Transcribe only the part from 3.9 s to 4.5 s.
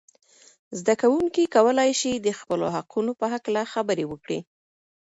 وکړي.